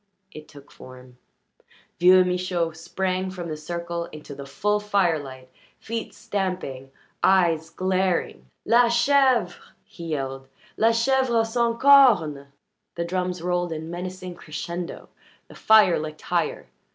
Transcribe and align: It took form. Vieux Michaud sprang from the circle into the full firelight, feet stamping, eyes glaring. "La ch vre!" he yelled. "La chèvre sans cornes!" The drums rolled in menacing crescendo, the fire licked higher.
It 0.31 0.47
took 0.47 0.71
form. 0.71 1.19
Vieux 1.99 2.23
Michaud 2.23 2.71
sprang 2.71 3.29
from 3.29 3.49
the 3.49 3.55
circle 3.55 4.05
into 4.05 4.33
the 4.33 4.47
full 4.47 4.79
firelight, 4.79 5.51
feet 5.79 6.11
stamping, 6.15 6.89
eyes 7.21 7.69
glaring. 7.69 8.47
"La 8.65 8.89
ch 8.89 9.05
vre!" 9.09 9.53
he 9.83 10.05
yelled. 10.05 10.47
"La 10.75 10.89
chèvre 10.89 11.45
sans 11.45 11.79
cornes!" 11.79 12.47
The 12.95 13.05
drums 13.05 13.43
rolled 13.43 13.71
in 13.71 13.91
menacing 13.91 14.33
crescendo, 14.33 15.09
the 15.47 15.53
fire 15.53 15.99
licked 15.99 16.21
higher. 16.21 16.65